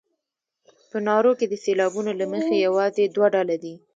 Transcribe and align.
په 0.89 0.97
نارو 1.07 1.31
کې 1.39 1.45
د 1.49 1.53
سېلابونو 1.63 2.11
له 2.19 2.25
مخې 2.33 2.63
یوازې 2.65 3.03
دوه 3.15 3.27
ډوله 3.33 3.55
دي. 3.63 3.73